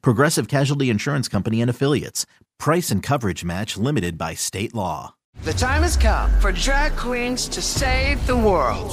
[0.00, 2.26] Progressive Casualty Insurance Company and Affiliates.
[2.58, 5.14] Price and coverage match limited by state law.
[5.42, 8.92] The time has come for drag queens to save the world.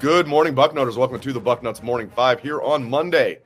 [0.00, 0.96] Good morning, Bucknutters.
[0.96, 3.40] Welcome to the Bucknuts Morning Five here on Monday,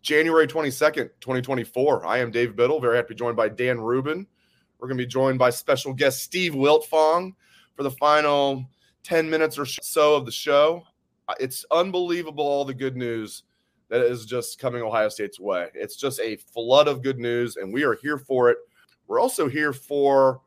[0.00, 2.06] January 22nd, 2024.
[2.06, 2.78] I am Dave Biddle.
[2.78, 4.24] Very happy to be joined by Dan Rubin.
[4.78, 7.32] We're going to be joined by special guest Steve Wiltfong
[7.74, 8.64] for the final
[9.02, 10.84] 10 minutes or so of the show.
[11.40, 13.42] It's unbelievable all the good news
[13.88, 15.66] that is just coming Ohio State's way.
[15.74, 18.58] It's just a flood of good news, and we are here for it.
[19.08, 20.42] We're also here for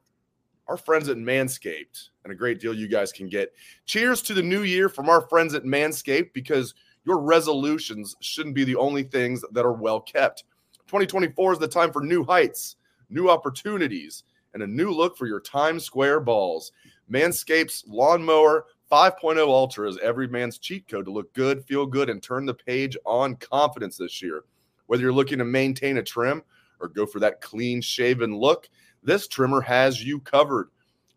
[0.70, 3.53] our friends at Manscaped and a great deal you guys can get.
[3.86, 6.73] Cheers to the new year from our friends at Manscaped because
[7.05, 10.44] your resolutions shouldn't be the only things that are well kept.
[10.88, 12.76] 2024 is the time for new heights,
[13.10, 14.23] new opportunities,
[14.54, 16.71] and a new look for your Times Square balls.
[17.10, 22.21] Manscaped's Lawnmower 5.0 Ultra is every man's cheat code to look good, feel good, and
[22.21, 24.43] turn the page on confidence this year.
[24.87, 26.43] Whether you're looking to maintain a trim
[26.81, 28.70] or go for that clean shaven look,
[29.02, 30.70] this trimmer has you covered.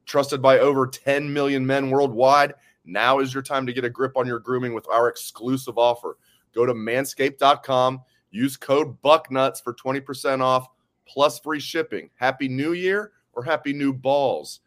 [0.04, 2.54] Trusted by over 10 million men worldwide,
[2.84, 6.18] now is your time to get a grip on your grooming with our exclusive offer.
[6.54, 10.68] Go to manscaped.com, use code BUCKNUTS for 20% off
[11.06, 12.10] plus free shipping.
[12.16, 14.60] Happy New Year or Happy New Balls.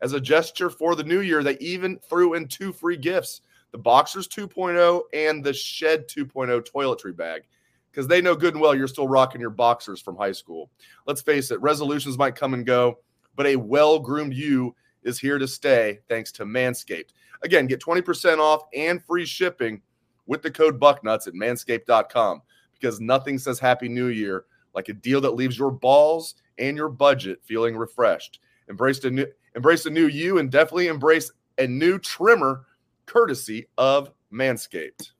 [0.00, 3.42] As a gesture for the new year, they even threw in two free gifts
[3.72, 7.42] the Boxers 2.0 and the Shed 2.0 toiletry bag
[7.90, 10.70] because they know good and well you're still rocking your boxers from high school.
[11.06, 12.98] Let's face it, resolutions might come and go,
[13.36, 17.10] but a well groomed you is here to stay thanks to Manscaped.
[17.42, 19.80] Again, get 20% off and free shipping
[20.26, 22.42] with the code BUCKNUTS at manscaped.com
[22.72, 26.88] because nothing says Happy New Year like a deal that leaves your balls and your
[26.88, 28.40] budget feeling refreshed.
[28.68, 32.66] Embrace the new embrace the new you and definitely embrace a new trimmer
[33.06, 35.12] courtesy of Manscaped.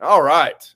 [0.00, 0.74] All right.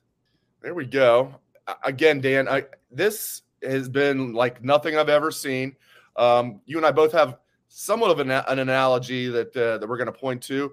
[0.61, 1.35] There we go.
[1.83, 5.75] Again, Dan, I, this has been like nothing I've ever seen.
[6.15, 7.37] Um, you and I both have
[7.69, 10.71] somewhat of an, an analogy that uh, that we're going to point to.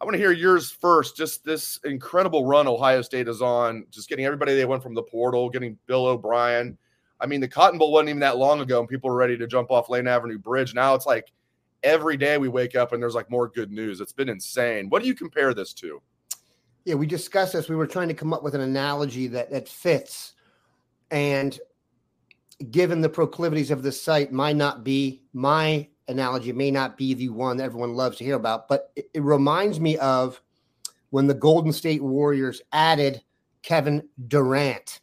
[0.00, 1.16] I want to hear yours first.
[1.16, 5.02] Just this incredible run Ohio State is on, just getting everybody they went from the
[5.02, 6.76] portal, getting Bill O'Brien.
[7.18, 9.46] I mean, the Cotton Bowl wasn't even that long ago, and people were ready to
[9.46, 10.74] jump off Lane Avenue Bridge.
[10.74, 11.32] Now it's like
[11.82, 14.00] every day we wake up and there's like more good news.
[14.00, 14.90] It's been insane.
[14.90, 16.02] What do you compare this to?
[16.84, 17.68] Yeah, we discussed this.
[17.68, 20.34] We were trying to come up with an analogy that that fits,
[21.10, 21.58] and
[22.70, 26.52] given the proclivities of the site, might not be my analogy.
[26.52, 29.80] May not be the one that everyone loves to hear about, but it, it reminds
[29.80, 30.40] me of
[31.10, 33.22] when the Golden State Warriors added
[33.62, 35.00] Kevin Durant.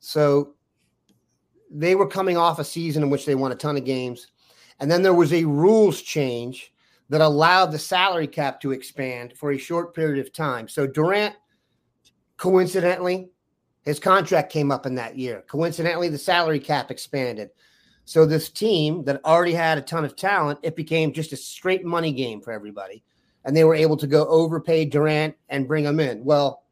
[0.00, 0.54] So
[1.70, 4.28] they were coming off a season in which they won a ton of games,
[4.80, 6.72] and then there was a rules change
[7.08, 10.68] that allowed the salary cap to expand for a short period of time.
[10.68, 11.34] So Durant,
[12.36, 13.30] coincidentally,
[13.86, 15.44] his contract came up in that year.
[15.46, 17.50] Coincidentally, the salary cap expanded.
[18.04, 21.84] So this team that already had a ton of talent, it became just a straight
[21.84, 23.04] money game for everybody.
[23.44, 26.24] And they were able to go overpay Durant and bring him in.
[26.24, 26.64] Well,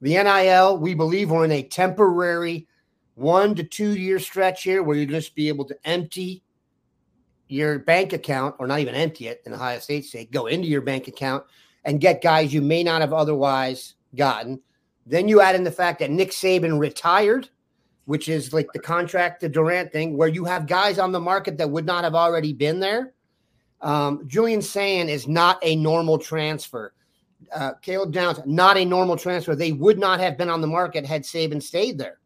[0.00, 2.66] the NIL, we believe we're in a temporary
[3.14, 6.42] one to two year stretch here where you just be able to empty
[7.46, 10.80] your bank account, or not even empty it in Ohio State state, go into your
[10.80, 11.44] bank account
[11.84, 14.60] and get guys you may not have otherwise gotten.
[15.06, 17.48] Then you add in the fact that Nick Saban retired,
[18.06, 21.58] which is like the contract to Durant thing, where you have guys on the market
[21.58, 23.12] that would not have already been there.
[23.80, 26.94] Um, Julian Sayin is not a normal transfer.
[27.54, 29.54] uh, Caleb Downs, not a normal transfer.
[29.54, 32.18] They would not have been on the market had Saban stayed there.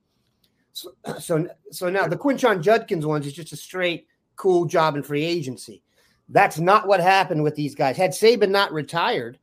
[0.72, 5.02] So, so, so now the Quinshon Judkins ones is just a straight cool job in
[5.02, 5.82] free agency.
[6.28, 7.96] That's not what happened with these guys.
[7.96, 9.38] Had Saban not retired,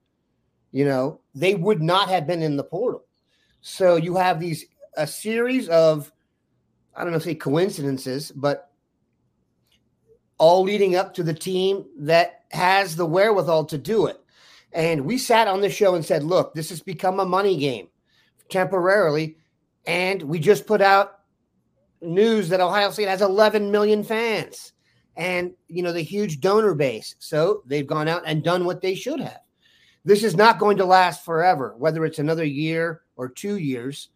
[0.72, 3.04] you know, they would not have been in the portal.
[3.68, 4.64] So you have these
[4.96, 6.12] a series of,
[6.96, 8.70] I don't know, say coincidences, but
[10.38, 14.22] all leading up to the team that has the wherewithal to do it.
[14.72, 17.88] And we sat on the show and said, look, this has become a money game
[18.50, 19.38] temporarily.
[19.88, 21.22] And we just put out
[22.02, 24.74] news that Ohio State has 11 million fans
[25.16, 27.16] and, you know, the huge donor base.
[27.18, 29.40] So they've gone out and done what they should have.
[30.06, 34.10] This is not going to last forever, whether it's another year or two years.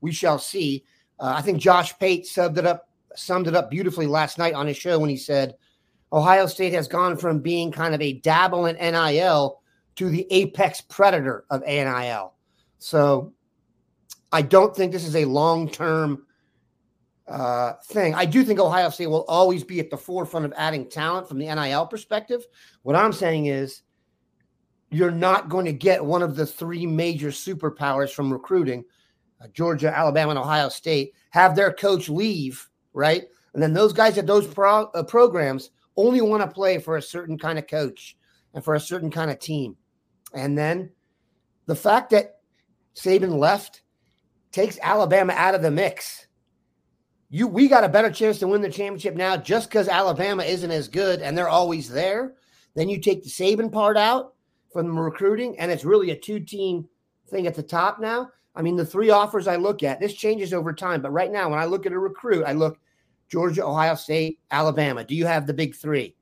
[0.00, 0.84] We shall see.
[1.18, 4.66] Uh, I think Josh Pate summed it up summed it up beautifully last night on
[4.66, 5.54] his show when he said
[6.12, 9.60] Ohio State has gone from being kind of a dabble in NIL
[9.96, 12.34] to the apex predator of NIL.
[12.78, 13.32] So
[14.32, 16.26] I don't think this is a long term
[17.26, 18.14] uh, thing.
[18.14, 21.38] I do think Ohio State will always be at the forefront of adding talent from
[21.38, 22.44] the NIL perspective.
[22.82, 23.82] What I'm saying is,
[24.90, 28.84] you're not going to get one of the three major superpowers from recruiting
[29.40, 33.24] uh, Georgia, Alabama, and Ohio State have their coach leave, right?
[33.52, 37.02] And then those guys at those pro- uh, programs only want to play for a
[37.02, 38.16] certain kind of coach
[38.54, 39.76] and for a certain kind of team.
[40.34, 40.90] And then
[41.66, 42.40] the fact that
[42.94, 43.82] Saban left
[44.52, 46.26] takes Alabama out of the mix.
[47.28, 50.70] You we got a better chance to win the championship now just because Alabama isn't
[50.70, 52.34] as good and they're always there.
[52.74, 54.35] Then you take the Saban part out
[54.84, 56.88] from recruiting, and it's really a two-team
[57.28, 58.30] thing at the top now.
[58.54, 61.02] I mean, the three offers I look at, this changes over time.
[61.02, 62.78] But right now, when I look at a recruit, I look
[63.28, 65.04] Georgia, Ohio State, Alabama.
[65.04, 66.14] Do you have the big three?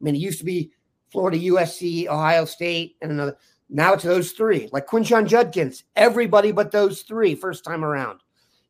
[0.00, 0.70] I mean, it used to be
[1.10, 3.36] Florida, USC, Ohio State, and another.
[3.68, 8.20] Now it's those three, like Quinshon Judkins, everybody but those three first time around.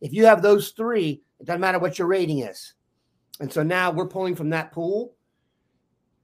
[0.01, 2.75] If you have those three, it doesn't matter what your rating is.
[3.41, 5.15] And so now we're pulling from that pool.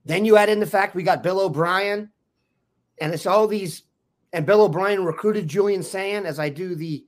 [0.04, 2.10] Then you add in the fact we got Bill O'Brien,
[3.00, 3.82] and it's all these,
[4.32, 7.04] and Bill O'Brien recruited Julian Sayin as I do the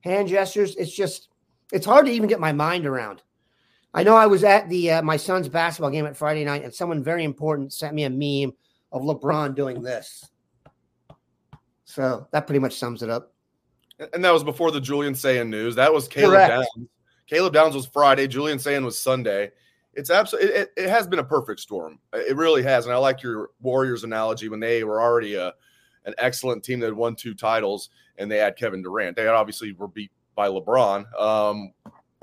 [0.00, 0.76] hand gestures.
[0.76, 1.28] It's just,
[1.72, 3.22] it's hard to even get my mind around.
[3.94, 6.72] I know I was at the uh, my son's basketball game at Friday night, and
[6.72, 8.54] someone very important sent me a meme
[8.92, 10.28] of LeBron doing this.
[11.84, 13.32] So that pretty much sums it up.
[14.12, 15.74] And that was before the Julian Sayin news.
[15.74, 16.50] That was Caleb Correct.
[16.50, 16.88] Downs.
[17.26, 18.28] Caleb Downs was Friday.
[18.28, 19.50] Julian Sayin was Sunday.
[19.98, 21.98] It's absolutely it, it has been a perfect storm.
[22.12, 22.86] It really has.
[22.86, 25.52] And I like your Warriors analogy when they were already a
[26.04, 29.16] an excellent team that had won two titles and they had Kevin Durant.
[29.16, 31.20] They obviously were beat by LeBron.
[31.20, 31.72] Um,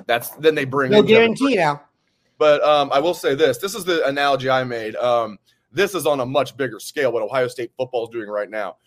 [0.06, 1.82] that's then they bring No guarantee now.
[2.38, 4.96] but um, I will say this: this is the analogy I made.
[4.96, 5.38] Um,
[5.72, 7.12] this is on a much bigger scale.
[7.12, 8.78] What Ohio State football is doing right now,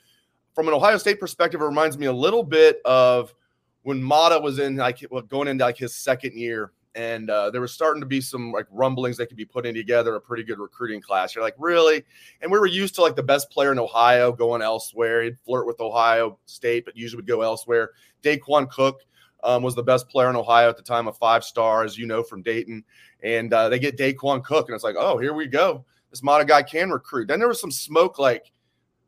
[0.55, 3.35] from an Ohio State perspective, it reminds me a little bit of
[3.82, 7.73] when Matta was in like going into like his second year, and uh, there was
[7.73, 11.00] starting to be some like rumblings they could be putting together a pretty good recruiting
[11.00, 11.33] class.
[11.33, 12.03] You're like, really?
[12.41, 15.23] And we were used to like the best player in Ohio going elsewhere.
[15.23, 17.93] He'd flirt with Ohio State, but usually would go elsewhere.
[18.25, 19.03] Daquan Cook
[19.45, 22.05] um, was the best player in Ohio at the time, a five star, as you
[22.05, 22.83] know from Dayton.
[23.23, 25.85] And uh, they get Daquan Cook, and it's like, oh, here we go.
[26.11, 27.29] This Matta guy can recruit.
[27.29, 28.50] Then there was some smoke, like,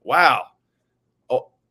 [0.05, 0.45] wow,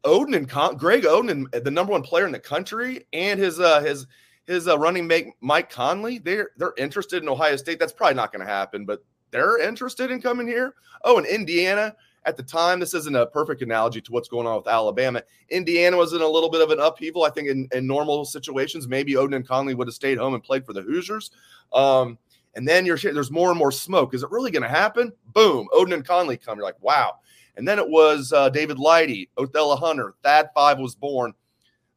[0.04, 3.82] Oden and Con- Greg Oden, the number one player in the country, and his uh,
[3.82, 4.08] his
[4.50, 7.80] his uh, running mate Mike Conley, they're they're interested in Ohio State.
[7.80, 10.74] That's probably not going to happen, but they're interested in coming here.
[11.04, 14.58] Oh, and Indiana at the time, this isn't a perfect analogy to what's going on
[14.58, 15.24] with Alabama.
[15.50, 17.24] Indiana was in a little bit of an upheaval.
[17.24, 20.44] I think in, in normal situations, maybe Oden and Conley would have stayed home and
[20.44, 21.32] played for the Hoosiers.
[21.72, 22.18] Um,
[22.56, 24.14] and then you're there's more and more smoke.
[24.16, 25.14] Is it really going to happen?
[25.34, 26.58] Boom, Oden and Conley come.
[26.58, 27.20] You're like, wow.
[27.56, 31.34] And then it was uh, David Lighty, Othello Hunter, Thad Five was born.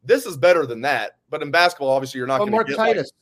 [0.04, 1.12] This is better than that.
[1.32, 3.12] But in basketball, obviously, you're not Oh, going Mark to get like- Titus.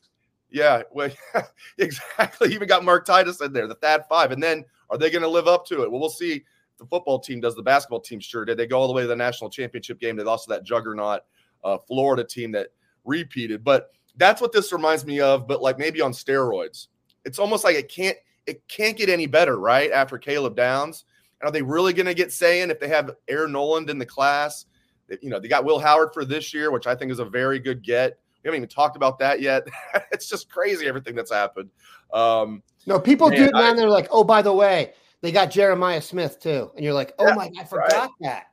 [0.50, 1.08] yeah, well,
[1.78, 2.52] exactly.
[2.52, 4.32] Even got Mark Titus in there, the Thad Five.
[4.32, 5.90] And then are they going to live up to it?
[5.90, 6.44] Well, we'll see.
[6.78, 7.54] The football team does.
[7.54, 8.58] The basketball team sure did.
[8.58, 10.16] They go all the way to the national championship game.
[10.16, 11.20] They lost to that juggernaut
[11.62, 12.68] uh, Florida team that
[13.04, 13.62] repeated.
[13.62, 15.46] But that's what this reminds me of.
[15.46, 16.88] But like maybe on steroids.
[17.24, 18.16] It's almost like it can't.
[18.46, 19.92] It can't get any better, right?
[19.92, 21.04] After Caleb Downs,
[21.40, 24.06] and are they really going to get Sayin if they have Air Noland in the
[24.06, 24.64] class?
[25.10, 27.24] That, You know, they got Will Howard for this year, which I think is a
[27.26, 28.18] very good get.
[28.42, 29.66] We haven't even talked about that yet.
[30.12, 31.68] it's just crazy everything that's happened.
[32.12, 33.60] Um, No, people Man, do it now.
[33.60, 36.94] I- and they're like, oh, by the way, they got Jeremiah Smith too, and you're
[36.94, 38.44] like, oh Yeah, my, I forgot that.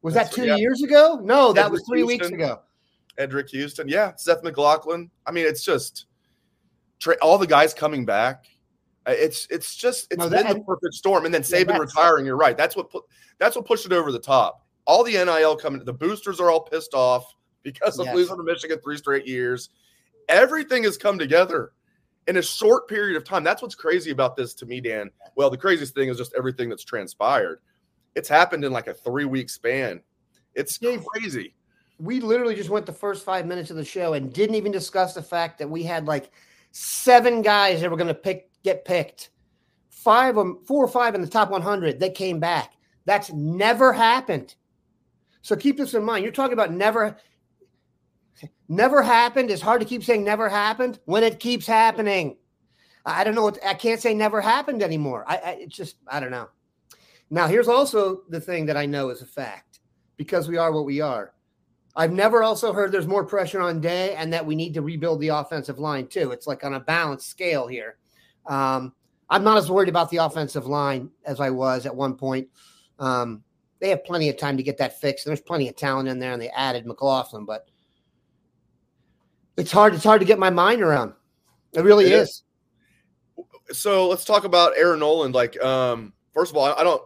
[0.00, 0.56] Was That's that two yeah.
[0.56, 1.20] years ago?
[1.22, 2.60] No, that Edward was three weeks ago.
[3.18, 5.10] Eddrick Houston, yeah, Seth McLaughlin.
[5.26, 6.06] I mean, it's just
[7.20, 8.46] all the guys coming back.
[9.06, 11.24] It's it's just it's No, been the perfect storm.
[11.26, 12.26] And then Yeah, Saban that's- retiring.
[12.26, 12.56] You're right.
[12.56, 13.04] That's what put
[13.38, 14.65] that's what pushed it over the top.
[14.86, 15.84] All the NIL coming.
[15.84, 18.14] The boosters are all pissed off because of Yes.
[18.14, 19.70] losing to Michigan three straight years.
[20.28, 21.72] Everything has come together
[22.26, 23.44] in a short period of time.
[23.44, 25.10] That's what's crazy about this to me, Dan.
[25.36, 27.60] Well, the craziest thing is just everything that's transpired.
[28.14, 30.00] It's happened in like a three week span.
[30.54, 31.54] It's Dave, crazy.
[31.98, 35.12] we literally just went the first five minutes of the show and didn't even discuss
[35.14, 36.30] the fact that we had like
[36.72, 39.30] seven guys that were going to pick get picked.
[39.90, 42.72] Five of them, four or five in the top 100 that came back.
[43.04, 44.54] That's never happened.
[45.46, 46.24] So keep this in mind.
[46.24, 47.16] You're talking about never,
[48.68, 49.48] never happened.
[49.48, 52.36] It's hard to keep saying never happened when it keeps happening.
[53.04, 53.44] I don't know.
[53.44, 55.24] What, I can't say never happened anymore.
[55.24, 56.48] I, I it's just I don't know.
[57.30, 59.78] Now here's also the thing that I know is a fact
[60.16, 61.32] because we are what we are.
[61.94, 65.20] I've never also heard there's more pressure on Day and that we need to rebuild
[65.20, 66.32] the offensive line too.
[66.32, 67.98] It's like on a balanced scale here.
[68.46, 68.94] Um,
[69.30, 72.48] I'm not as worried about the offensive line as I was at one point.
[72.98, 73.44] Um,
[73.80, 75.24] they have plenty of time to get that fixed.
[75.24, 77.68] There's plenty of talent in there, and they added McLaughlin, but
[79.56, 79.94] it's hard.
[79.94, 81.12] It's hard to get my mind around.
[81.72, 82.42] It really It is.
[83.68, 83.76] is.
[83.78, 85.34] So let's talk about Air Noland.
[85.34, 87.02] Like, um, first of all, I, don't,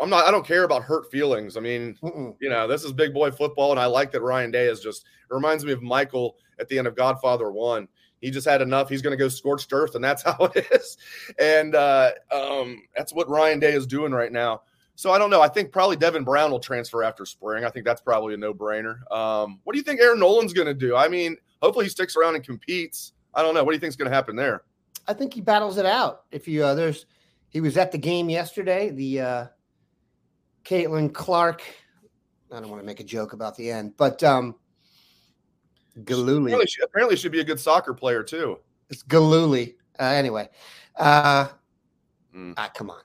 [0.00, 1.56] I'm not, I don't care about hurt feelings.
[1.56, 2.36] I mean, Mm-mm.
[2.40, 5.04] you know, this is big boy football, and I like that Ryan Day is just.
[5.30, 7.88] It reminds me of Michael at the end of Godfather One.
[8.20, 8.88] He just had enough.
[8.88, 10.96] He's going to go scorched earth, and that's how it is.
[11.38, 14.62] And uh, um, that's what Ryan Day is doing right now.
[14.98, 15.40] So I don't know.
[15.40, 17.64] I think probably Devin Brown will transfer after spring.
[17.64, 19.08] I think that's probably a no brainer.
[19.12, 20.96] Um, what do you think Air Noland's going to do?
[20.96, 23.12] I mean, hopefully he sticks around and competes.
[23.32, 23.62] I don't know.
[23.62, 24.64] What do you think's going to happen there?
[25.06, 26.22] I think he battles it out.
[26.32, 27.06] If you uh, there's,
[27.48, 28.90] he was at the game yesterday.
[28.90, 29.46] The uh,
[30.64, 31.62] Caitlin Clark.
[32.52, 34.56] I don't want to make a joke about the end, but um,
[36.00, 36.46] Galuli.
[36.46, 38.58] Apparently, she, apparently should be a good soccer player too.
[38.90, 39.76] It's Galuli.
[40.00, 40.48] Uh, anyway,
[40.96, 41.46] uh,
[42.34, 42.54] Mm.
[42.56, 43.02] ah, come on.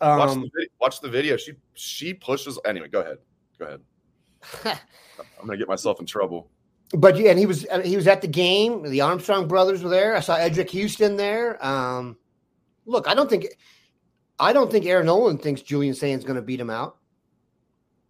[0.00, 1.36] Watch, Um, the video, watch the video.
[1.36, 2.58] She she pushes.
[2.64, 3.18] Anyway, go ahead.
[3.58, 3.80] Go ahead.
[5.40, 6.50] I'm gonna get myself in trouble.
[6.92, 8.82] but yeah, and he was he was at the game.
[8.82, 10.16] The Armstrong brothers were there.
[10.16, 11.64] I saw Eddrick Houston there.
[11.64, 12.16] Um,
[12.86, 13.46] look, I don't think
[14.38, 16.96] I don't think Air Noland thinks Julian Sayin's going to beat him out.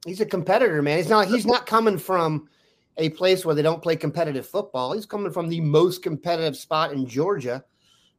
[0.07, 0.97] He's a competitor, man.
[0.99, 2.49] He's not he's not coming from
[2.97, 4.93] a place where they don't play competitive football.
[4.93, 7.65] He's coming from the most competitive spot in Georgia.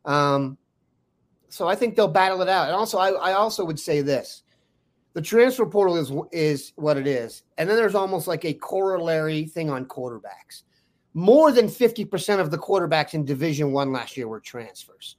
[0.03, 0.57] Um,
[1.49, 2.67] so I think they'll battle it out.
[2.67, 4.43] And also, I, I also would say this:
[5.13, 9.45] the transfer portal is is what it is, and then there's almost like a corollary
[9.45, 10.63] thing on quarterbacks.
[11.13, 15.17] More than fifty percent of the quarterbacks in Division One last year were transfers.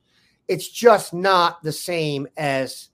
[0.48, 2.90] It's just not the same as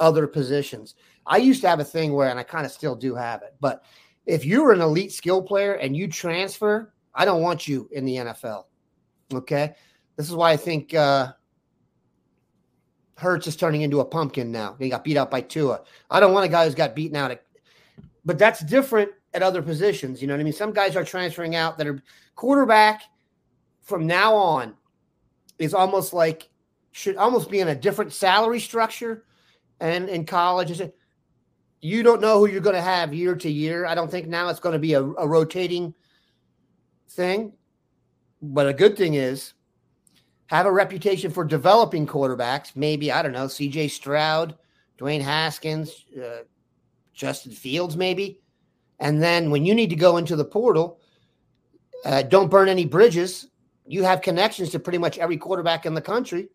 [0.00, 0.94] other positions.
[1.26, 3.54] I used to have a thing where, and I kind of still do have it,
[3.60, 3.84] but
[4.26, 8.16] if you're an elite skill player and you transfer, I don't want you in the
[8.16, 8.64] NFL.
[9.34, 9.74] Okay.
[10.16, 11.32] This is why I think uh,
[13.20, 14.76] Hurts is turning into a pumpkin now.
[14.78, 15.82] He got beat out by Tua.
[16.10, 17.38] I don't want a guy who's got beaten out.
[18.24, 20.20] But that's different at other positions.
[20.20, 20.52] You know what I mean?
[20.54, 22.02] Some guys are transferring out that are
[22.34, 23.02] quarterback
[23.82, 24.74] from now on
[25.58, 26.48] is almost like
[26.92, 29.24] should almost be in a different salary structure
[29.80, 30.80] and in college.
[31.82, 33.84] You don't know who you're going to have year to year.
[33.84, 35.94] I don't think now it's going to be a, a rotating
[37.10, 37.52] thing.
[38.42, 39.52] But a good thing is
[40.50, 42.74] have a reputation for developing quarterbacks.
[42.74, 44.56] Maybe, I don't know, CJ Stroud,
[44.98, 46.42] Dwayne Haskins, uh,
[47.14, 48.40] Justin Fields, maybe.
[48.98, 50.98] And then when you need to go into the portal,
[52.04, 53.46] uh, don't burn any bridges.
[53.86, 56.48] You have connections to pretty much every quarterback in the country.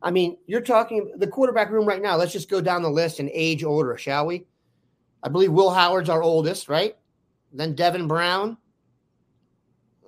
[0.00, 2.14] I mean, you're talking the quarterback room right now.
[2.14, 4.46] Let's just go down the list in age order, shall we?
[5.24, 6.96] I believe Will Howard's our oldest, right?
[7.52, 8.56] Then Devin Brown,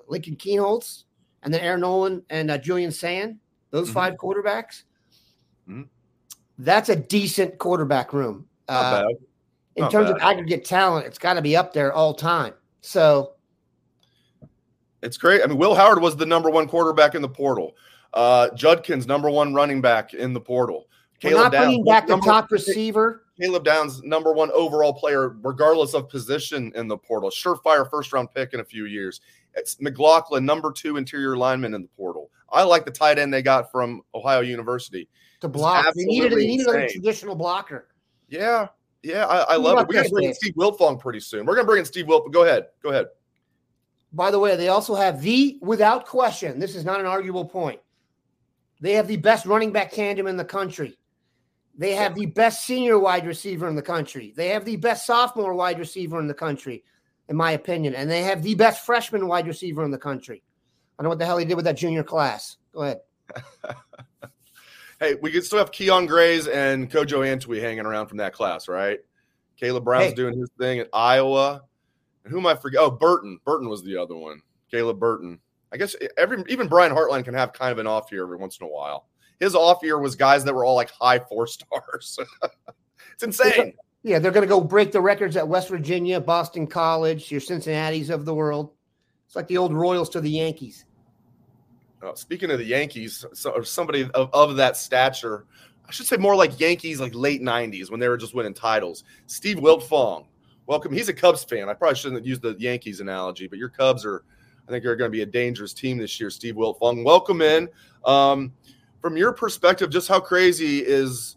[0.06, 1.03] Lincoln Kienholz,
[1.44, 3.38] and then Air Noland and uh, Julian Sayin.
[3.70, 3.94] Those Mhm.
[3.94, 4.82] five quarterbacks.
[5.68, 5.88] Mhm.
[6.58, 8.48] That's a decent quarterback room.
[8.68, 9.04] Uh,
[9.76, 12.54] in Not terms of aggregate talent, it's got to be up there all time.
[12.80, 13.30] So
[15.02, 15.42] It's great.
[15.42, 17.76] I mean, Will Howard was the number one quarterback in the portal.
[18.14, 20.86] Uh, Judkins, number one running back in the portal.
[21.22, 23.24] we're not bringing back the top receiver.
[23.38, 27.28] Caleb Downs, number one overall player, regardless of position in the portal.
[27.28, 29.20] Surefire first round pick in a few years.
[29.56, 32.30] It's McLaughlin, number two interior lineman in the portal.
[32.50, 35.08] I like the tight end they got from Ohio University.
[35.40, 35.86] to block.
[35.94, 37.88] They needed, they needed a traditional blocker.
[38.28, 38.68] Yeah,
[39.02, 39.88] yeah, I, I love it.
[39.88, 41.46] We got to this, bring in Steve Wiltfong pretty soon.
[41.46, 42.32] We're going to bring in Steve Wiltfong.
[42.32, 42.66] Go ahead.
[42.82, 43.06] Go ahead.
[44.12, 47.80] By the way, they also have the, without question, this is not an arguable point.
[48.80, 50.96] They have the best running back tandem in the country.
[51.76, 54.32] They have the best senior wide receiver in the country.
[54.36, 56.84] They have the best sophomore wide receiver in the country,
[57.28, 57.94] in my opinion.
[57.94, 60.42] And they have the best freshman wide receiver in the country.
[60.98, 62.56] I don't know what the hell he did with that junior class.
[62.72, 63.00] Go ahead.
[65.00, 68.68] Hey, we could still have Kyion Grayes and Kojo Antwi hanging around from that class,
[68.68, 69.00] right?
[69.56, 70.14] Caleb Brown's Hey.
[70.14, 71.62] doing his thing at Iowa.
[72.24, 72.80] And who am I forget?
[72.80, 73.38] Oh, Burton.
[73.44, 74.40] Burton was the other one.
[74.70, 75.40] Caleb Burton.
[75.72, 78.58] I guess every even Brian Hartline can have kind of an off year every once
[78.60, 79.08] in a while.
[79.40, 82.18] His off year was guys that were all like high four stars.
[83.12, 83.74] it's insane.
[84.04, 88.10] Yeah, they're going to go break the records at West Virginia, Boston College, your Cincinnati's
[88.10, 88.70] of the world.
[89.26, 90.84] It's like the old Royals to the Yankees.
[92.02, 95.46] Uh, speaking of the Yankees, so, or somebody of, of that stature,
[95.88, 99.04] I should say more like Yankees, like late '90s when they were just winning titles.
[99.26, 100.26] Steve Wiltfong,
[100.66, 100.92] welcome.
[100.92, 101.70] He's a Cubs fan.
[101.70, 104.22] I probably shouldn't use the Yankees analogy, but your Cubs are,
[104.68, 106.28] I think, are going to be a dangerous team this year.
[106.28, 107.70] Steve Wiltfong, welcome in.
[108.04, 108.52] Um,
[109.00, 111.36] from your perspective, just how crazy is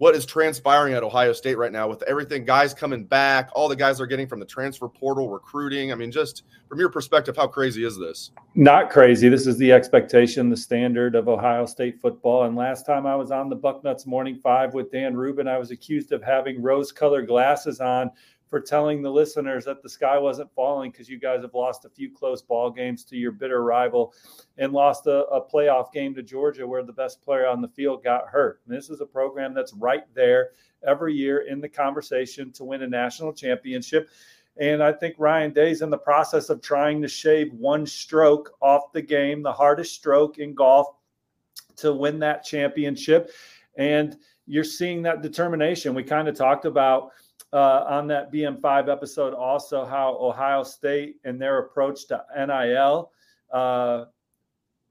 [0.00, 3.76] what is transpiring at Ohio State right now with everything, guys coming back, all the
[3.76, 5.92] guys they're getting from the transfer portal, recruiting.
[5.92, 8.30] I mean, just from your perspective, how crazy is this?
[8.54, 9.28] Not crazy.
[9.28, 12.44] This is the expectation, the standard of Ohio State football.
[12.44, 15.70] And last time I was on the Bucknuts Morning Five with Dan Rubin, I was
[15.70, 18.10] accused of having rose colored glasses on
[18.50, 21.88] for telling the listeners that the sky wasn't falling because you guys have lost a
[21.88, 24.12] few close ball games to your bitter rival
[24.58, 28.02] and lost a, a playoff game to Georgia where the best player on the field
[28.02, 28.60] got hurt.
[28.66, 30.50] And this is a program that's right there
[30.84, 34.10] every year in the conversation to win a national championship.
[34.56, 38.92] And I think Ryan Day's in the process of trying to shave one stroke off
[38.92, 40.88] the game, the hardest stroke in golf
[41.76, 43.30] to win that championship.
[43.78, 44.16] And
[44.46, 45.94] you're seeing that determination.
[45.94, 47.12] We kind of talked about
[47.52, 53.10] uh, on that BM5 episode also how Ohio State and their approach to NIL
[53.50, 54.04] uh,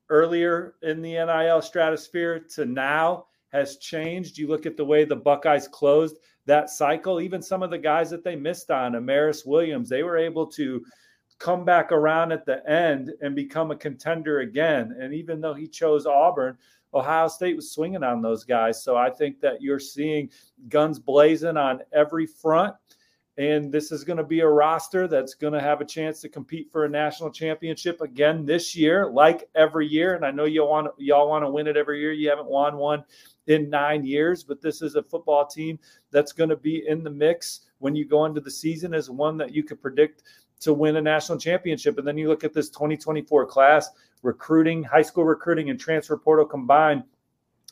[0.09, 4.37] earlier in the NIL stratosphere to now has changed.
[4.37, 8.09] You look at the way the Buckeyes closed that cycle, even some of the guys
[8.09, 10.83] that they missed on, Amaris Williams, they were able to
[11.37, 14.97] come back around at the end and become a contender again.
[14.99, 16.57] And even though he chose Auburn,
[16.93, 18.83] Ohio State was swinging on those guys.
[18.83, 20.29] So I think that you're seeing
[20.69, 22.75] guns blazing on every front.
[23.37, 26.29] And this is going to be a roster that's going to have a chance to
[26.29, 30.15] compete for a national championship again this year, like every year.
[30.15, 32.11] And I know you want y'all want to win it every year.
[32.11, 33.05] You haven't won one
[33.47, 35.79] in nine years, but this is a football team
[36.11, 39.37] that's going to be in the mix when you go into the season as one
[39.37, 40.23] that you could predict
[40.61, 41.97] to win a national championship.
[41.97, 43.89] And then you look at this 2024 class
[44.21, 47.03] recruiting, high school recruiting, and transfer portal combined.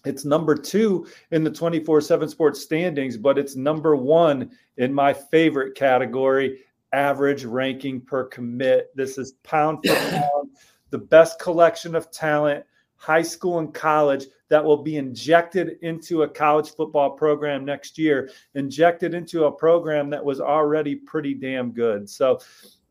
[0.05, 5.13] It's number two in the 24 7 sports standings, but it's number one in my
[5.13, 6.59] favorite category
[6.93, 8.95] average ranking per commit.
[8.95, 10.51] This is pound for pound,
[10.89, 12.63] the best collection of talent,
[12.95, 18.29] high school and college, that will be injected into a college football program next year,
[18.55, 22.09] injected into a program that was already pretty damn good.
[22.09, 22.39] So,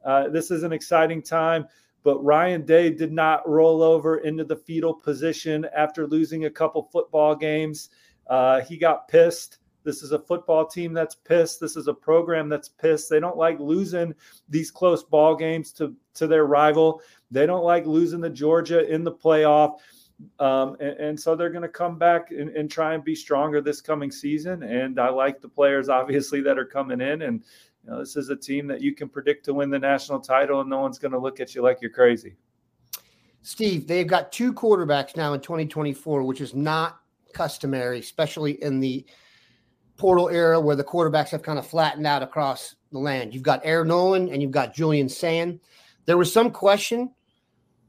[0.06, 1.66] uh, this is an exciting time.
[2.02, 6.88] But Ryan Day did not roll over into the fetal position after losing a couple
[6.92, 7.90] football games.
[8.28, 9.58] Uh, he got pissed.
[9.82, 11.60] This is a football team that's pissed.
[11.60, 13.10] This is a program that's pissed.
[13.10, 14.14] They don't like losing
[14.48, 17.02] these close ball games to, to their rival.
[17.32, 19.78] They don't like losing the Georgia in the playoff.
[20.38, 23.60] Um, and, and, so they're going to come back and, and, try and be stronger
[23.60, 24.62] this coming season.
[24.62, 27.20] And I like the players, obviously, that are coming in.
[27.20, 27.44] And
[27.86, 30.60] you know, this is a team that you can predict to win the national title,
[30.60, 32.34] and no one's going to look at you like you're crazy.
[33.42, 37.00] Steve, they've got two quarterbacks now in 2024, which is not
[37.32, 39.06] customary, especially in the
[39.96, 43.32] portal era where the quarterbacks have kind of flattened out across the land.
[43.32, 45.60] You've got Air Noland and you've got Julian Sayin.
[46.06, 47.12] There was some question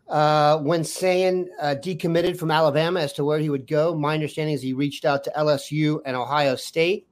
[0.07, 3.95] uh, when Sayin uh, decommitted from Alabama as to where he would go.
[3.95, 7.06] My understanding is he reached out to LSU and Ohio State.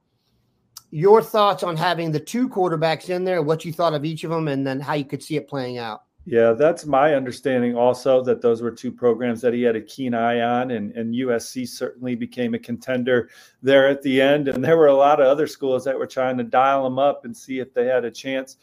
[0.90, 4.30] Your thoughts on having the two quarterbacks in there, what you thought of each of
[4.30, 6.02] them, and then how you could see it playing out.
[6.28, 10.12] Yeah, that's my understanding also that those were two programs that he had a keen
[10.12, 13.30] eye on, and, and USC certainly became a contender
[13.62, 14.48] there at the end.
[14.48, 17.24] And there were a lot of other schools that were trying to dial them up
[17.24, 18.56] and see if they had a chance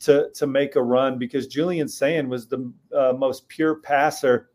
[0.00, 4.48] to, to make a run because Julian Sayin was the uh, most pure passer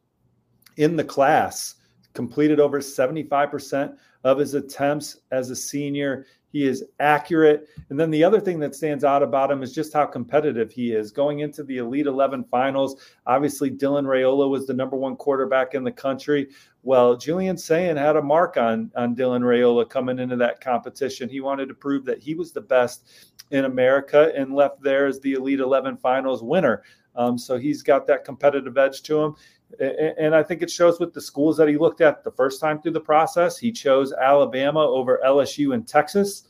[0.78, 1.76] in the class,
[2.14, 6.26] completed over 75% of his attempts as a senior.
[6.56, 7.68] He is accurate.
[7.90, 10.94] And then the other thing that stands out about him is just how competitive he
[10.94, 11.12] is.
[11.12, 12.96] Going into the Elite 11 finals,
[13.28, 16.48] obviously Dylan Raiola was the number one quarterback in the country.
[16.82, 21.28] Well, Julian Sayin had a mark on, on Dylan Raiola coming into that competition.
[21.28, 23.10] He wanted to prove that he was the best
[23.52, 26.84] in America and left there as the Elite 11 finals winner.
[27.18, 29.36] Um, so he's got that competitive edge to him.
[29.80, 32.82] And I think it shows with the schools that he looked at the first time
[32.82, 33.58] through the process.
[33.58, 36.44] He chose Alabama over LSU and Texas,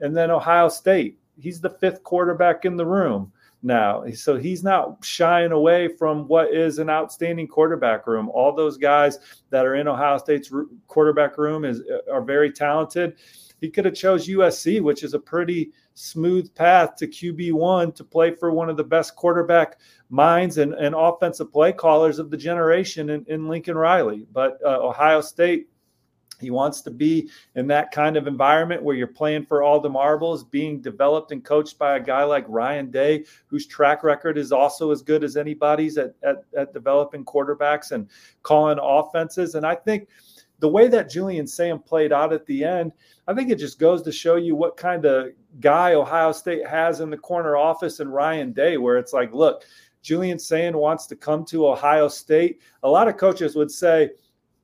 [0.00, 1.18] and then Ohio State.
[1.38, 4.04] He's the fifth quarterback in the room now.
[4.12, 8.28] So he's not shying away from what is an outstanding quarterback room.
[8.30, 9.18] All those guys
[9.50, 10.52] that are in Ohio State's
[10.88, 13.14] quarterback room is are very talented.
[13.60, 18.34] He could have chose USC, which is a pretty smooth path to QB1 to play
[18.34, 19.78] for one of the best quarterback
[20.10, 24.26] minds and, and offensive play callers of the generation in, in Lincoln Riley.
[24.32, 25.68] But uh, Ohio State
[26.42, 29.88] he wants to be in that kind of environment where you're playing for all the
[29.88, 34.52] marbles, being developed and coached by a guy like Ryan Day, whose track record is
[34.52, 38.08] also as good as anybody's at, at, at developing quarterbacks and
[38.42, 39.54] calling offenses.
[39.54, 40.08] And I think
[40.58, 42.92] the way that Julian Sayin played out at the end,
[43.26, 47.00] I think it just goes to show you what kind of guy Ohio State has
[47.00, 49.64] in the corner office and Ryan Day, where it's like, look,
[50.02, 52.60] Julian Sayin wants to come to Ohio State.
[52.82, 54.10] A lot of coaches would say,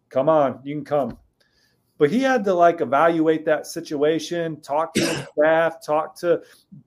[0.09, 1.19] come on, you can come
[1.99, 6.41] but he had to like evaluate that situation, talk to his staff, talk to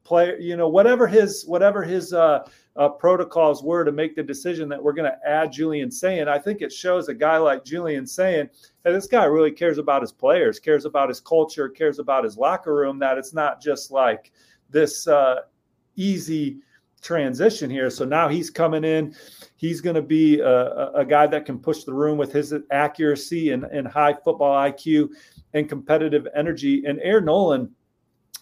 [0.06, 4.69] player, you know, whatever his whatever his uh, uh, protocols were to make the decision
[4.69, 6.27] that we're going to add Julian Sayin.
[6.27, 8.49] I think it shows a guy like Julian Sayin,
[8.84, 12.38] hey, this guy really cares about his players, cares about his culture, cares about his
[12.38, 12.99] locker room.
[12.99, 14.31] That it's not just like
[14.69, 15.41] this uh,
[15.95, 16.60] easy
[17.01, 17.89] transition here.
[17.89, 19.15] So now he's coming in
[19.62, 23.51] He's going to be a, a, guy that can push the room with his accuracy
[23.51, 25.10] and, and high football IQ
[25.53, 26.84] and competitive energy.
[26.88, 27.69] And Air Noland,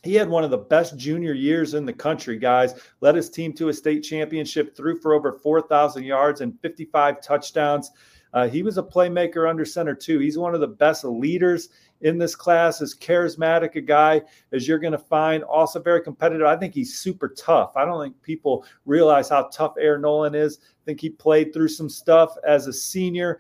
[0.04, 2.74] he had one of the best junior years in the country, guys.
[3.02, 7.92] Led his team to a state championship, threw for over 4,000 yards and 55 touchdowns.
[8.34, 10.20] Uh, he was a playmaker under center, too.
[10.20, 11.70] He's one of the best leaders
[12.02, 14.22] in this class, as charismatic a guy
[14.54, 15.44] as you're going to find.
[15.44, 16.48] Also, very competitive.
[16.48, 17.76] I think he's super tough.
[17.76, 20.60] I don't think people realize how tough Air Noland is.
[20.62, 23.40] I think he played through some stuff as a senior.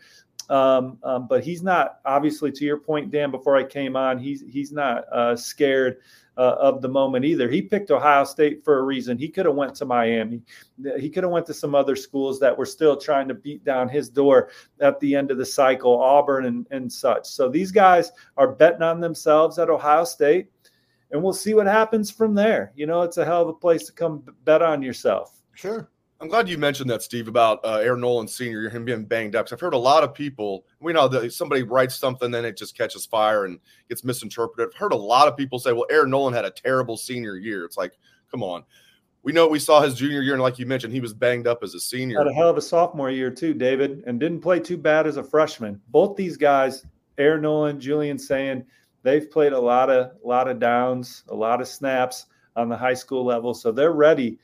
[0.49, 3.29] Um, um, but he's not obviously to your point, Dan.
[3.29, 5.97] Before I came on, he's he's not uh, scared
[6.37, 7.49] uh, of the moment either.
[7.49, 9.17] He picked Ohio State for a reason.
[9.17, 10.41] He could have went to Miami.
[10.97, 13.89] He could have went to some other schools that were still trying to beat down
[13.89, 17.27] his door at the end of the cycle, Auburn and, and such.
[17.27, 20.49] So these guys are betting on themselves at Ohio State,
[21.11, 22.71] and we'll see what happens from there.
[22.75, 25.41] You know, it's a hell of a place to come bet on yourself.
[25.53, 25.91] Sure.
[26.21, 29.47] I'm glad you mentioned that, Steve, about uh, Air Noland Sr., him being banged up.
[29.51, 32.77] I've heard a lot of people, we know that somebody writes something, then it just
[32.77, 34.67] catches fire and gets misinterpreted.
[34.67, 37.63] I've heard a lot of people say, well, Air Noland had a terrible senior year.
[37.63, 37.97] It's like,
[38.29, 38.65] come on.
[39.23, 41.63] We know we saw his junior year, and like you mentioned, he was banged up
[41.63, 42.17] as a senior.
[42.17, 45.15] Had a hell of a sophomore year, too, David, and didn't play too bad as
[45.15, 45.79] a freshman.
[45.87, 46.85] Both these guys,
[47.17, 48.65] Air Noland, Julian Sayin,
[49.03, 52.25] they've played a lot of, a lot of downs, a lot of snaps
[52.57, 53.53] on the high school level.
[53.53, 54.37] So they're ready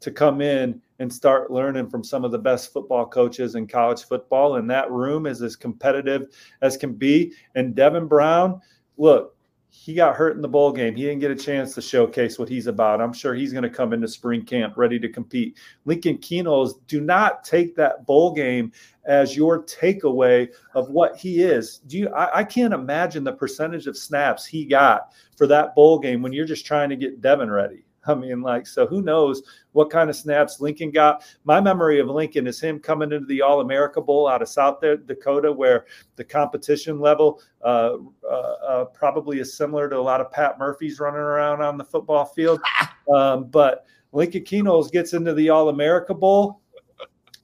[0.00, 4.04] to come in and start learning from some of the best football coaches in college
[4.04, 4.56] football.
[4.56, 6.28] And that room is as competitive
[6.62, 7.32] as can be.
[7.54, 8.60] And Devin Brown,
[8.96, 9.36] look,
[9.68, 10.94] he got hurt in the bowl game.
[10.94, 13.00] He didn't get a chance to showcase what he's about.
[13.00, 15.58] I'm sure he's going to come into spring camp ready to compete.
[15.86, 18.70] Lincoln Kienholz, do not take that bowl game
[19.06, 21.78] as your takeaway of what he is.
[21.86, 22.08] Do you?
[22.10, 26.32] I, I can't imagine the percentage of snaps he got for that bowl game when
[26.32, 27.82] you're just trying to get Devin ready.
[28.06, 31.24] I mean, like, so who knows what kind of snaps Lincoln got?
[31.44, 34.80] My memory of Lincoln is him coming into the All America Bowl out of South
[34.80, 35.86] Dakota, where
[36.16, 37.96] the competition level uh,
[38.28, 41.84] uh, uh, probably is similar to a lot of Pat Murphy's running around on the
[41.84, 42.60] football field.
[43.12, 46.60] Um, but Lincoln Kienholz gets into the All America Bowl.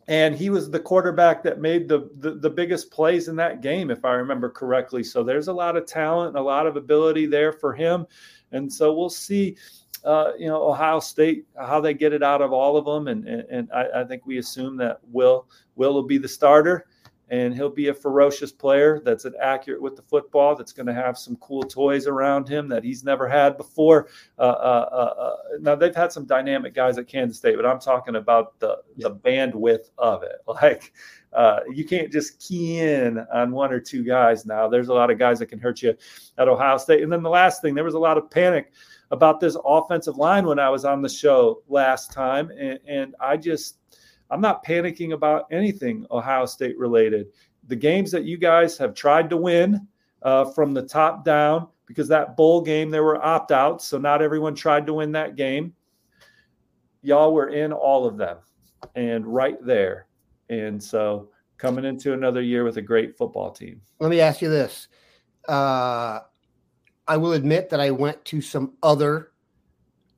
[0.07, 3.91] And he was the quarterback that made the, the, the biggest plays in that game,
[3.91, 5.03] if I remember correctly.
[5.03, 8.07] So there's a lot of talent and a lot of ability there for him.
[8.53, 9.57] And so we'll see
[10.05, 13.27] uh, you know Ohio State how they get it out of all of them, and
[13.29, 16.87] and, and I, I, think we assume that Will Will will be the starter,
[17.31, 20.95] and he'll be a ferocious player that's an accurate with the football, that's going to
[20.95, 24.09] have some cool toys around him that he's never had before.
[24.39, 27.81] Uh, uh, uh, uh, now they've had some dynamic guys at Kansas State, but I'm
[27.81, 30.93] talking about the the bandwidth of it, like.
[31.31, 34.67] Uh, you can't just key in on one or two guys now.
[34.67, 35.95] There's a lot of guys that can hurt you
[36.39, 37.03] at Ohio State.
[37.03, 38.73] And then the last thing, there was a lot of panic
[39.11, 42.51] about this offensive line when I was on the show last time.
[42.51, 43.77] And, and I just,
[44.31, 47.29] I'm not panicking about anything Ohio State related.
[47.67, 49.87] The games that you guys have tried to win
[50.23, 53.87] uh, from the top down, because that bowl game, there were opt outs.
[53.87, 55.75] So not everyone tried to win that game.
[57.03, 58.39] Y'all were in all of them
[58.95, 60.07] and right there.
[60.51, 63.81] And so coming into another year with a great football team.
[64.01, 64.89] Let me ask you this.
[65.49, 66.21] Uh,
[67.07, 69.33] I will admit that I went to some other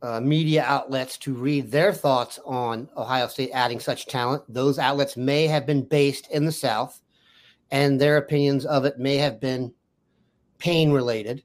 [0.02, 4.42] uh, media outlets to read their thoughts on Ohio State adding such talent.
[4.48, 7.00] Those outlets may have been based in the South,
[7.70, 9.72] and their opinions of it may have been
[10.58, 11.42] pain related.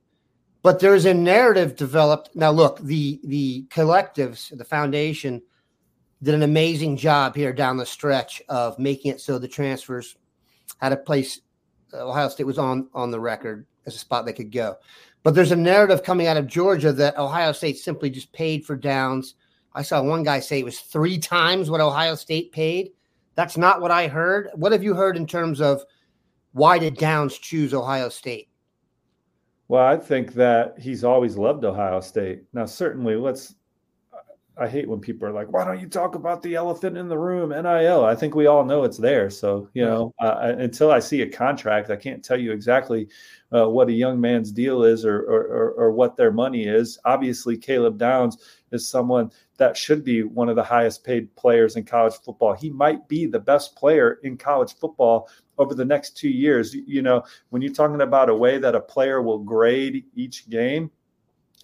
[0.63, 2.30] But there's a narrative developed.
[2.34, 5.41] Now, look, the the collectives, the foundation,
[6.24, 10.15] did an amazing job here down the stretch of making it so the transfers
[10.80, 11.41] had a place.
[11.94, 14.76] Ohio State was on on the record as a spot they could go.
[15.26, 18.76] But there's a narrative coming out of Georgia that Ohio State simply just paid for
[18.76, 19.34] Downs.
[19.74, 22.92] I saw one guy say it was three times what Ohio State paid.
[23.34, 24.50] That's not what I heard.
[24.54, 25.82] What have you heard in terms of
[26.52, 28.50] why did Downs choose Ohio State?
[29.68, 32.44] Well, I think that he's always loved Ohio State.
[32.54, 33.56] Now, certainly, let's.
[34.58, 37.18] I hate when people are like, "Why don't you talk about the elephant in the
[37.18, 38.06] room?" NIL.
[38.06, 39.30] I think we all know it's there.
[39.30, 43.10] So, you know, uh, until I see a contract, I can't tell you exactly
[43.54, 46.98] uh, what a young man's deal is or, or, or what their money is.
[47.06, 48.38] Obviously, Caleb Downs
[48.72, 52.54] is someone that should be one of the highest paid players in college football.
[52.54, 56.74] He might be the best player in college football over the next two years.
[56.74, 60.91] You know, when you're talking about a way that a player will grade each game,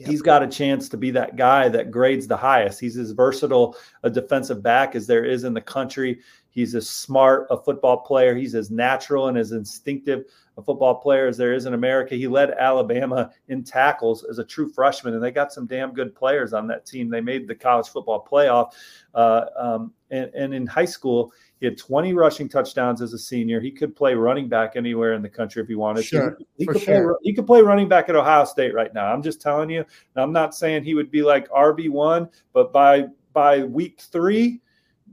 [0.02, 0.10] Yep.
[0.10, 2.80] He's got a chance to be that guy that grades the highest.
[2.80, 6.20] He's as versatile a defensive back as there is in the country.
[6.50, 8.36] He's as smart a football player.
[8.36, 10.24] He's as natural and as instinctive
[10.58, 12.16] a football player as there is in America.
[12.16, 16.16] He led Alabama in tackles as a true freshman, and they got some damn good
[16.16, 17.08] players on that team.
[17.08, 18.74] They made the college football playoff.
[19.14, 21.32] Uh, um, and, and in high school,
[21.62, 23.62] he had 20 rushing touchdowns as a senior.
[23.62, 26.46] He could play running back anywhere in the country if he wanted sure, to.
[26.58, 27.14] He, could sure.
[27.14, 29.06] play, he could play running back at Ohio State right now.
[29.06, 29.86] I'm just telling you.
[30.16, 34.60] I'm not saying he would be like RB1, but by by week three,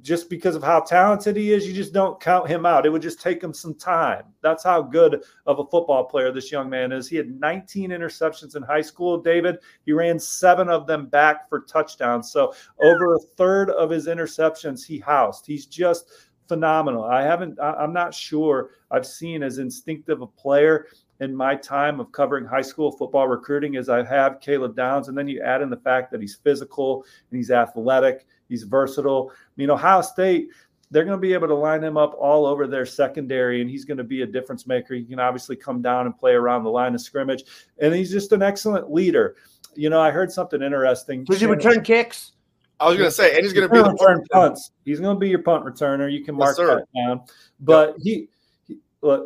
[0.03, 2.87] just because of how talented he is, you just don't count him out.
[2.87, 4.25] It would just take him some time.
[4.43, 7.09] That's how good of a football player this young man is.
[7.09, 9.59] He had 19 interceptions in high school, David.
[9.85, 12.31] He ran seven of them back for touchdowns.
[12.31, 15.47] So over a third of his interceptions he housed.
[15.47, 16.11] He's just
[16.49, 17.05] phenomenal.
[17.05, 20.87] I haven't, I'm not sure I've seen as instinctive a player
[21.21, 25.09] in my time of covering high school football recruiting as I have Caleb Downs.
[25.09, 29.31] And then you add in the fact that he's physical and he's athletic He's versatile.
[29.31, 30.49] I mean, Ohio State,
[30.91, 33.85] they're going to be able to line him up all over their secondary, and he's
[33.85, 34.95] going to be a difference maker.
[34.95, 37.45] He can obviously come down and play around the line of scrimmage,
[37.79, 39.37] and he's just an excellent leader.
[39.75, 41.25] You know, I heard something interesting.
[41.25, 42.33] Does he return kicks?
[42.81, 44.71] I was going to say, and he's going to be the return punts.
[44.85, 46.11] He's going to be your punt returner.
[46.13, 47.23] You can mark yes, that down.
[47.61, 48.29] But he,
[48.67, 48.79] he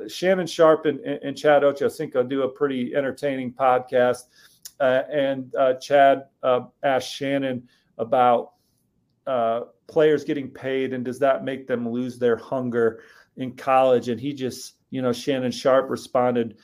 [0.08, 4.24] Shannon Sharpe and, and Chad Ochocinco do a pretty entertaining podcast,
[4.80, 8.52] uh, and uh, Chad uh, asked Shannon about
[9.26, 9.62] uh,
[9.92, 13.02] players getting paid and does that make them lose their hunger
[13.36, 16.56] in college and he just you know shannon Sharpe responded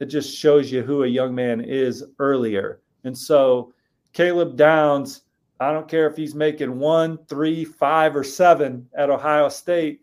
[0.00, 3.72] it just shows you who a young man is earlier and so
[4.12, 5.22] caleb downs
[5.60, 10.00] i don't care if he's making one three five or seven at ohio state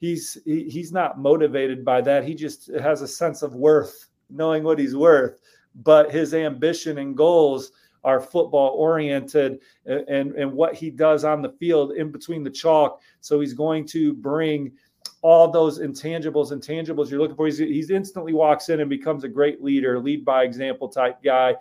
[0.00, 4.62] he's he, he's not motivated by that he just has a sense of worth knowing
[4.62, 5.38] what he's worth
[5.76, 7.72] but his ambition and goals
[8.04, 13.00] are football oriented and, and what he does on the field in between the chalk.
[13.20, 14.72] So he's going to bring
[15.22, 17.46] all those intangibles and tangibles you're looking for.
[17.46, 21.56] He's, he's instantly walks in and becomes a great leader, lead by example type guy,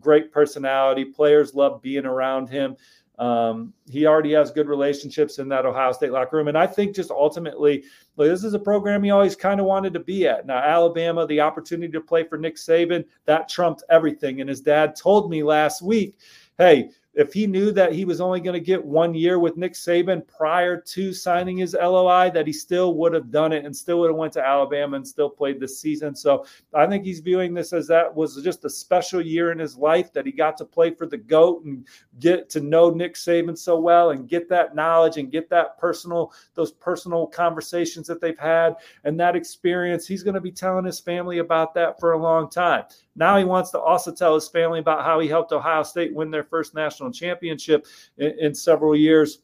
[0.00, 1.04] great personality.
[1.04, 2.76] Players love being around him.
[3.18, 6.48] Um, he already has good relationships in that Ohio State locker room.
[6.48, 7.84] And I think just ultimately,
[8.16, 10.46] like, this is a program he always kind of wanted to be at.
[10.46, 14.40] Now, Alabama, the opportunity to play for Nick Saban, that trumped everything.
[14.40, 16.16] And his dad told me last week,
[16.58, 19.74] hey, if he knew that he was only going to get one year with Nick
[19.74, 24.00] Saban prior to signing his LOI, that he still would have done it and still
[24.00, 26.14] would have went to Alabama and still played this season.
[26.16, 29.76] So I think he's viewing this as that was just a special year in his
[29.76, 31.86] life that he got to play for the GOAT and
[32.18, 36.32] get to know Nick Saban so well and get that knowledge and get that personal,
[36.54, 38.74] those personal conversations that they've had
[39.04, 40.06] and that experience.
[40.06, 42.84] He's going to be telling his family about that for a long time.
[43.16, 46.30] Now he wants to also tell his family about how he helped Ohio State win
[46.30, 47.86] their first national championship
[48.18, 49.40] in, in several years.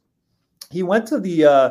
[0.71, 1.71] He went to the uh,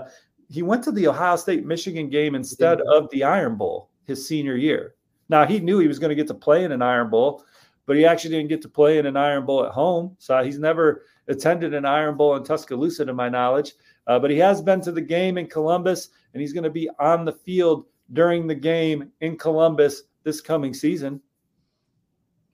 [0.50, 4.56] he went to the Ohio State Michigan game instead of the Iron Bowl his senior
[4.56, 4.96] year.
[5.30, 7.44] Now he knew he was going to get to play in an Iron Bowl,
[7.86, 10.16] but he actually didn't get to play in an Iron Bowl at home.
[10.18, 13.74] So he's never attended an Iron Bowl in Tuscaloosa, to my knowledge.
[14.08, 16.90] Uh, but he has been to the game in Columbus, and he's going to be
[17.00, 21.22] on the field during the game in Columbus this coming season.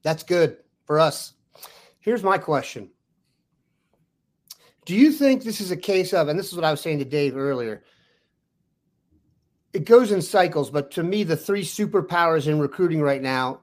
[0.04, 1.34] That's good for us.
[2.00, 2.90] Here's my question
[4.86, 7.00] Do you think this is a case of, and this is what I was saying
[7.00, 7.84] to Dave earlier,
[9.74, 13.62] it goes in cycles, but to me, the three superpowers in recruiting right now,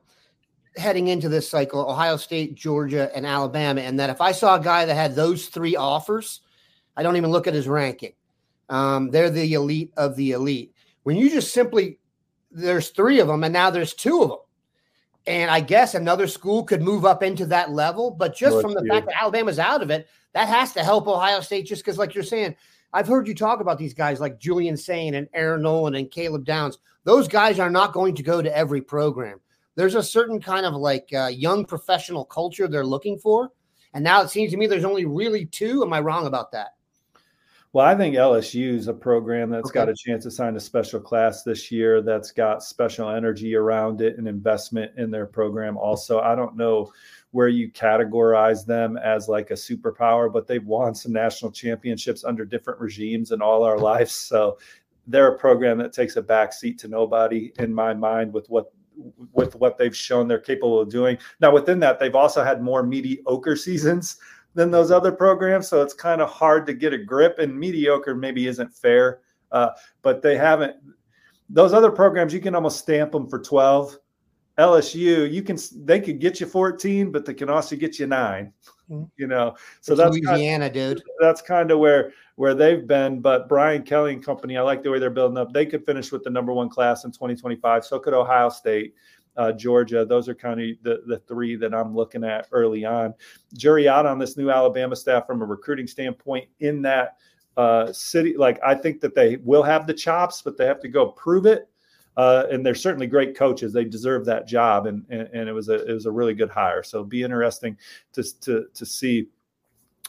[0.76, 3.80] heading into this cycle Ohio State, Georgia, and Alabama.
[3.80, 6.40] And that if I saw a guy that had those three offers,
[6.96, 8.12] I don't even look at his ranking.
[8.68, 10.74] Um, they're the elite of the elite.
[11.04, 11.98] When you just simply,
[12.50, 14.38] there's three of them, and now there's two of them.
[15.26, 18.10] And I guess another school could move up into that level.
[18.10, 21.40] But just from the fact that Alabama's out of it, that has to help Ohio
[21.40, 22.56] State just because, like you're saying,
[22.92, 26.44] I've heard you talk about these guys like Julian Sayin and Air Noland and Caleb
[26.44, 26.78] Downs.
[27.04, 29.40] Those guys are not going to go to every program.
[29.74, 33.50] there's a certain kind of like uh, young professional culture they're looking for.
[33.94, 35.82] And now it seems to me there's only really two.
[35.82, 36.74] Am I wrong about that?
[37.74, 39.78] Well, I think LSU is a program that's Okay.
[39.80, 44.02] got a chance to sign a special class this year that's got special energy around
[44.02, 45.78] it and investment in their program.
[45.78, 46.92] Also, I don't know
[47.30, 52.44] where you categorize them as like a superpower, but they've won some national championships under
[52.44, 54.12] different regimes in all our lives.
[54.12, 54.58] So
[55.06, 58.72] they're a program that takes a backseat to nobody in my mind with what
[59.32, 61.16] with what they've shown they're capable of doing.
[61.40, 64.18] Now within that, they've also had more mediocre seasons
[64.54, 65.68] than those other programs.
[65.68, 69.20] So it's kind of hard to get a grip, and mediocre maybe isn't fair.
[69.50, 69.70] Uh,
[70.02, 70.76] but they haven't.
[71.50, 73.96] Those other programs, you can almost stamp them for twelve.
[74.58, 78.52] LSU, you can they could get you fourteen, but they can also get you 9
[78.90, 79.10] Mhm.
[79.16, 81.02] You know, so It's that's kind, Louisiana, dude.
[81.20, 83.20] that's kind of where where they've been.
[83.20, 85.52] But Brian Kelly and company, I like the way they're building up.
[85.52, 87.84] They could finish with the number one class in 2025.
[87.84, 88.94] So could Ohio State,
[89.36, 90.04] uh, Georgia.
[90.04, 93.14] Those are kind of the the three that I'm looking at early on.
[93.54, 97.16] Jury out on this new Alabama staff from a recruiting standpoint in that
[97.56, 98.36] uh, city.
[98.36, 101.46] Like I think that they will have the chops, but they have to go prove
[101.46, 101.68] it.
[102.14, 103.72] Uh, and they're certainly great coaches.
[103.72, 106.50] They deserve that job, and, and and it was a it was a really good
[106.50, 106.82] hire.
[106.82, 107.76] So be interesting
[108.12, 109.28] to to to see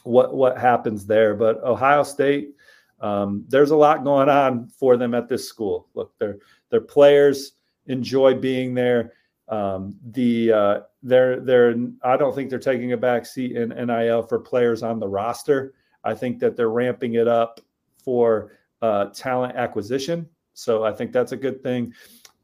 [0.03, 1.33] what what happens there.
[1.33, 2.55] But Ohio State,
[2.99, 5.87] um, there's a lot going on for them at this school.
[5.93, 6.39] Look, their
[6.71, 7.53] their players
[7.87, 9.13] enjoy being there.
[9.49, 14.23] Um, the uh, they're they're I don't think they're taking a back seat in NIL
[14.23, 15.73] for players on the roster.
[16.03, 17.59] I think that they're ramping it up
[18.03, 20.27] for uh, talent acquisition.
[20.53, 21.93] So I think that's a good thing.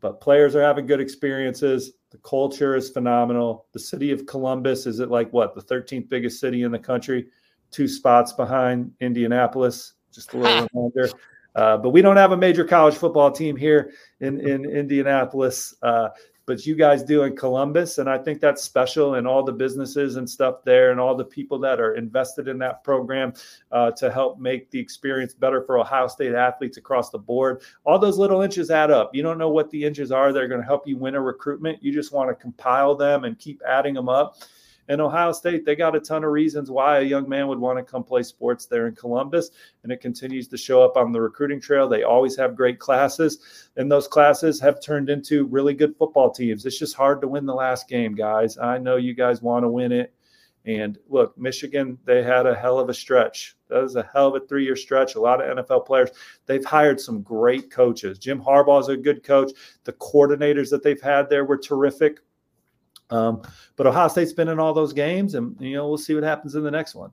[0.02, 1.94] But players are having good experiences.
[2.12, 3.68] The culture is phenomenal.
[3.74, 7.28] The city of Columbus is it like what the 13th biggest city in the country,
[7.72, 9.94] two spots behind Indianapolis.
[10.12, 11.10] Just a little reminder.
[11.60, 13.92] Uh, but we don't have a major college football team here
[14.22, 15.76] in in Indianapolis.
[15.82, 16.08] Uh,
[16.46, 19.16] but you guys do in Columbus, and I think that's special.
[19.16, 22.58] And all the businesses and stuff there, and all the people that are invested in
[22.60, 23.34] that program
[23.74, 27.62] uh, to help make the experience better for Ohio State athletes across the board.
[27.84, 29.14] All those little inches add up.
[29.14, 31.22] You don't know what the inches are that are going to help you win a
[31.22, 31.84] recruitment.
[31.84, 34.38] You just want to compile them and keep adding them up.
[34.90, 37.78] And Ohio State, they got a ton of reasons why a young man would want
[37.78, 39.52] to come play sports there in Columbus.
[39.84, 41.88] And it continues to show up on the recruiting trail.
[41.88, 46.66] They always have great classes, and those classes have turned into really good football teams.
[46.66, 48.58] It's just hard to win the last game, guys.
[48.58, 50.14] I know you guys want to win it.
[50.66, 53.56] And look, Michigan, they had a hell of a stretch.
[53.70, 55.16] That was a hell of a three year stretch.
[55.16, 56.10] A lot of NFL players.
[56.48, 58.20] They've hired some great coaches.
[58.20, 59.52] Jim Harbaugh is a good coach.
[59.86, 62.20] The coordinators that they've had there were terrific.
[63.10, 63.42] Um,
[63.76, 66.56] but Ohio State's been in all those games, and you know we'll see what happens
[66.56, 67.12] in the next one.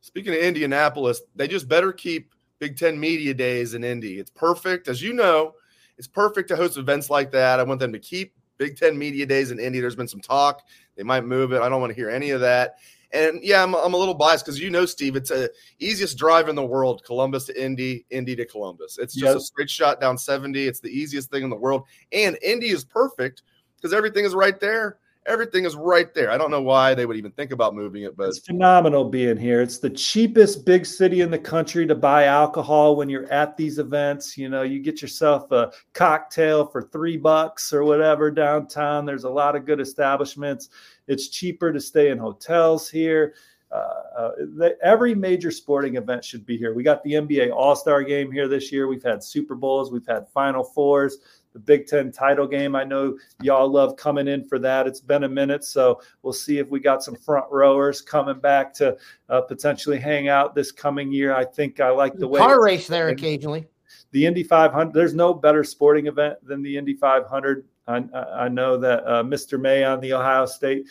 [0.00, 4.18] Speaking of Indianapolis, they just better keep Big Ten Media Days in Indy.
[4.18, 5.54] It's perfect, as you know,
[5.98, 7.60] it's perfect to host events like that.
[7.60, 9.80] I want them to keep Big Ten Media Days in Indy.
[9.80, 10.62] There's been some talk
[10.96, 11.62] they might move it.
[11.62, 12.76] I don't want to hear any of that.
[13.12, 16.48] And yeah, I'm, I'm a little biased because you know, Steve, it's a easiest drive
[16.48, 18.98] in the world, Columbus to Indy, Indy to Columbus.
[18.98, 20.66] It's just a straight shot down 70.
[20.66, 21.84] It's the easiest thing in the world.
[22.12, 23.42] And Indy is perfect
[23.76, 24.98] because everything is right there.
[25.26, 26.30] Everything is right there.
[26.30, 29.36] I don't know why they would even think about moving it, but It's phenomenal being
[29.36, 29.60] here.
[29.60, 33.78] It's the cheapest big city in the country to buy alcohol when you're at these
[33.78, 34.38] events.
[34.38, 39.04] You know, you get yourself a cocktail for three bucks or whatever downtown.
[39.04, 40.68] There's a lot of good establishments.
[41.08, 43.34] It's cheaper to stay in hotels here.
[43.72, 46.72] Uh, uh, the, every major sporting event should be here.
[46.72, 48.86] We got the NBA All Star game here this year.
[48.86, 51.18] We've had Super Bowls, we've had Final Fours,
[51.56, 52.76] the Big Ten title game.
[52.76, 54.86] I know y'all love coming in for that.
[54.86, 58.74] It's been a minute, so we'll see if we got some front rowers coming back
[58.74, 58.94] to
[59.30, 61.34] uh, potentially hang out this coming year.
[61.34, 63.66] I think I like the way Car race there occasionally.
[64.10, 64.92] the Indy 500.
[64.92, 67.64] There's no better sporting event than the Indy 500.
[67.88, 69.58] I, I- I know that uh, Mr.
[69.58, 70.86] May on the Ohio State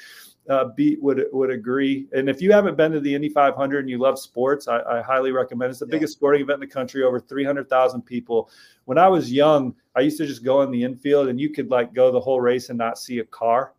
[0.49, 2.07] uh, beat would would agree.
[2.13, 5.01] And if you haven't been to the Indy 500 and you love sports, I, I
[5.01, 5.71] highly recommend.
[5.71, 5.91] It's the Yeah.
[5.91, 7.03] biggest sporting event in the country.
[7.03, 8.49] Over 300,000 people.
[8.85, 11.69] When I was young, I used to just go in the infield and you could
[11.71, 13.73] like go the whole race and not see a car.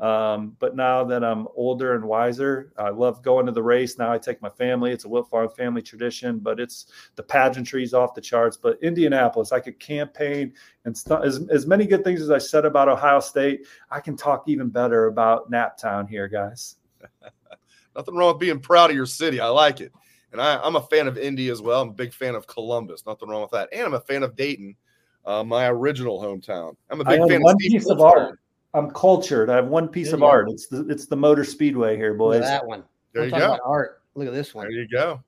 [0.00, 3.98] Um, but now that I'm older and wiser, I love going to the race.
[3.98, 4.92] Now I take my family.
[4.92, 8.56] It's a Wiltfong family tradition, but it's the pageantry's off the charts.
[8.56, 10.52] But Indianapolis, I could campaign
[10.84, 14.16] and st- as, as many good things as I said about Ohio State, I can
[14.16, 16.76] talk even better about Naptown here, guys.
[17.96, 19.40] Nothing wrong with being proud of your city.
[19.40, 19.92] I like it.
[20.32, 21.82] And I, I'm a fan of Indy as well.
[21.82, 23.04] I'm a big fan of Columbus.
[23.06, 23.68] Nothing wrong with that.
[23.72, 24.76] And I'm a fan of Dayton,
[25.24, 26.76] uh, my original hometown.
[26.90, 28.38] I'm a big fan one of Steve piece of art.
[28.74, 29.50] I'm cultured.
[29.50, 30.30] I have one piece There of you go.
[30.30, 30.50] art.
[30.50, 32.36] It's the it's the Motor Speedway here, Look boys.
[32.42, 32.84] at that one.
[33.14, 33.58] There We're you go.
[33.64, 34.02] art.
[34.14, 34.64] Look at this one.
[34.64, 35.20] There you go.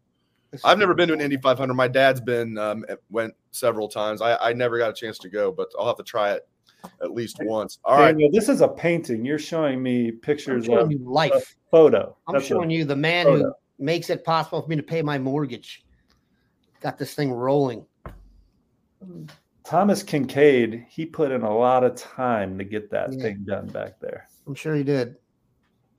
[0.50, 1.72] This I've never pretty been to an Indy 500.
[1.74, 4.20] My dad's been um, went several times.
[4.20, 6.46] I, I never got a chance to go, but I'll have to try it
[7.02, 7.78] at least once.
[7.84, 8.12] All right.
[8.12, 9.24] Daniel, this is a painting.
[9.24, 11.32] You're showing me pictures I'm showing of you life.
[11.32, 12.16] a photo.
[12.26, 13.44] I'm That's a- showing you the man photo.
[13.44, 15.84] who makes it possible for me to pay my mortgage.
[16.80, 17.86] Got this thing rolling.
[19.64, 20.86] Thomas Kinkade.
[20.88, 23.22] He put in a lot of time to get that Yeah.
[23.22, 24.26] thing done back there.
[24.46, 25.16] I'm sure he did.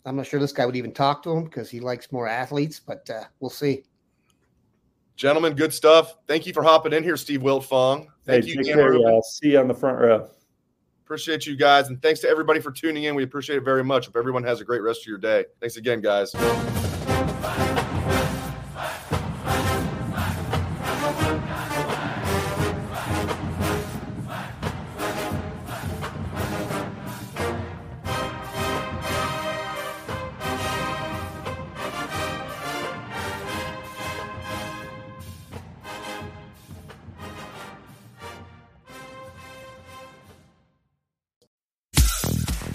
[0.05, 2.79] I'm not sure this guy would even talk to him because he likes more athletes,
[2.79, 3.83] but uh, we'll see.
[5.15, 6.15] Gentlemen, good stuff.
[6.27, 8.07] Thank you for hopping in here, Steve Wiltfong.
[8.25, 9.01] Thank hey, you, take Dan care, Rubin.
[9.07, 9.21] y'all.
[9.21, 10.27] See you on the front row.
[11.05, 11.89] Appreciate you guys.
[11.89, 13.13] And thanks to everybody for tuning in.
[13.13, 14.07] We appreciate it very much.
[14.07, 15.45] Hope everyone has a great rest of your day.
[15.59, 16.33] Thanks again, guys.